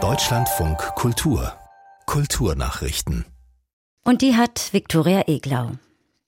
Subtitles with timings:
[0.00, 1.52] Deutschlandfunk Kultur
[2.06, 3.24] Kulturnachrichten.
[4.04, 5.72] Und die hat Viktoria Eglau.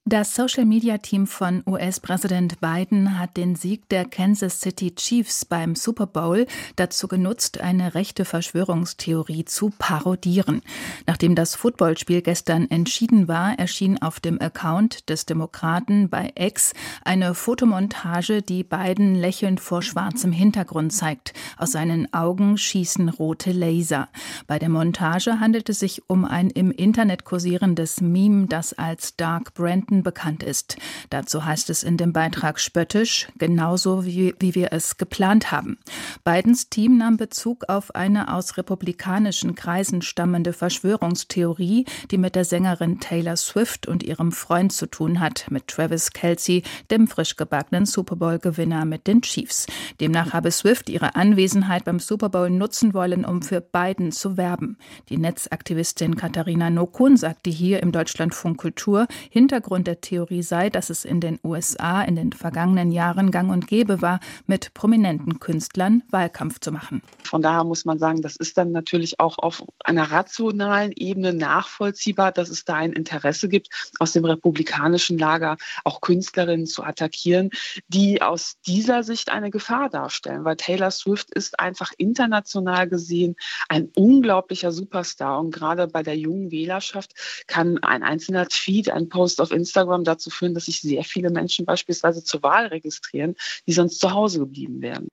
[0.06, 6.46] Das Social-Media-Team von US-Präsident Biden hat den Sieg der Kansas City Chiefs beim Super Bowl
[6.76, 10.62] dazu genutzt, eine rechte Verschwörungstheorie zu parodieren.
[11.06, 16.72] Nachdem das Footballspiel gestern entschieden war, erschien auf dem Account des Demokraten bei X
[17.04, 21.34] eine Fotomontage, die Biden lächelnd vor schwarzem Hintergrund zeigt.
[21.58, 24.08] Aus seinen Augen schießen rote Laser.
[24.46, 29.52] Bei der Montage handelt es sich um ein im Internet kursierendes Meme, das als Dark
[29.90, 30.76] Brandon bekannt ist.
[31.10, 35.78] Dazu heißt es in dem Beitrag spöttisch, genauso wie, wie wir es geplant haben.
[36.24, 43.00] Bidens Team nahm Bezug auf eine aus republikanischen Kreisen stammende Verschwörungstheorie, die mit der Sängerin
[43.00, 48.16] Taylor Swift und ihrem Freund zu tun hat, mit Travis Kelsey, dem frisch gebackenen Super
[48.16, 49.66] Bowl-Gewinner mit den Chiefs.
[50.00, 54.78] Demnach habe Swift ihre Anwesenheit beim Super Bowl nutzen wollen, um für Biden zu werben.
[55.08, 61.04] Die Netzaktivistin Katharina Nokun sagte hier im Deutschlandfunk Kultur, Hintergrund der Theorie sei, dass es
[61.04, 66.60] in den USA in den vergangenen Jahren gang und gäbe war, mit prominenten Künstlern Wahlkampf
[66.60, 67.02] zu machen.
[67.22, 72.32] Von daher muss man sagen, das ist dann natürlich auch auf einer rationalen Ebene nachvollziehbar,
[72.32, 77.50] dass es da ein Interesse gibt, aus dem republikanischen Lager auch Künstlerinnen zu attackieren,
[77.88, 83.36] die aus dieser Sicht eine Gefahr darstellen, weil Taylor Swift ist einfach international gesehen
[83.68, 87.12] ein unglaublicher Superstar und gerade bei der jungen Wählerschaft
[87.46, 91.30] kann ein einzelner Tweet, ein Post auf Instagram Instagram dazu führen, dass sich sehr viele
[91.30, 95.08] Menschen beispielsweise zur Wahl registrieren, die sonst zu Hause geblieben wären.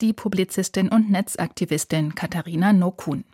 [0.00, 3.24] Die Publizistin und Netzaktivistin Katharina Nokun.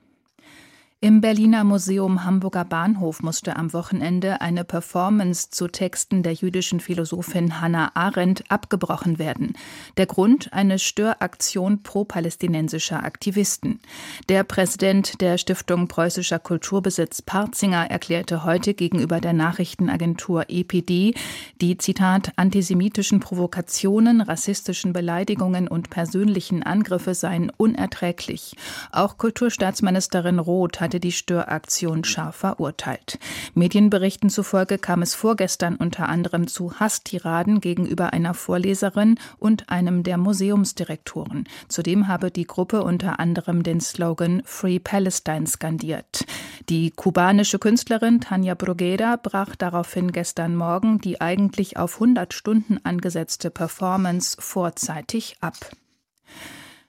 [1.03, 7.61] Im Berliner Museum Hamburger Bahnhof musste am Wochenende eine Performance zu Texten der jüdischen Philosophin
[7.61, 9.53] Hannah Arendt abgebrochen werden.
[9.99, 13.81] Der Grund eine Störaktion pro-palästinensischer Aktivisten.
[14.31, 21.13] Der Präsident der Stiftung Preußischer Kulturbesitz Parzinger erklärte heute gegenüber der Nachrichtenagentur EPD,
[21.61, 28.57] die Zitat antisemitischen Provokationen, rassistischen Beleidigungen und persönlichen Angriffe seien unerträglich.
[28.93, 33.19] Auch Kulturstaatsministerin Roth hatte die Störaktion scharf verurteilt.
[33.55, 40.17] Medienberichten zufolge kam es vorgestern unter anderem zu Hasstiraden gegenüber einer Vorleserin und einem der
[40.17, 41.49] Museumsdirektoren.
[41.67, 46.25] Zudem habe die Gruppe unter anderem den Slogan Free Palestine skandiert.
[46.69, 53.51] Die kubanische Künstlerin Tanja Bruguera brach daraufhin gestern Morgen die eigentlich auf 100 Stunden angesetzte
[53.51, 55.57] Performance vorzeitig ab.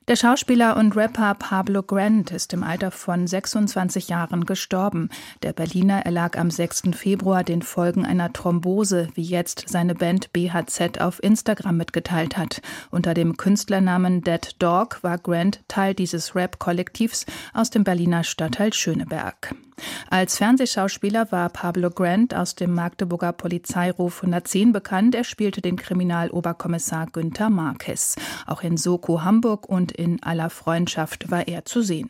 [0.08, 5.10] Der Schauspieler und Rapper Pablo Grant ist im Alter von 26 Jahren gestorben.
[5.44, 6.84] Der Berliner erlag am 6.
[6.94, 12.62] Februar den Folgen einer Thrombose, wie jetzt seine Band BHZ auf Instagram mitgeteilt hat.
[12.90, 19.56] Unter dem Künstlernamen Dead Dog war Grant Teil dieses Rap-Kollektivs aus dem Berliner Stadtteil Schöneberg.
[20.10, 25.16] Als Fernsehschauspieler war Pablo Grant aus dem Magdeburger Polizeiruf 110 bekannt.
[25.16, 28.16] Er spielte den Kriminaloberkommissar Günther Marquez.
[28.46, 32.10] Auch in Soko Hamburg und in aller Freundschaft war er zu sehen.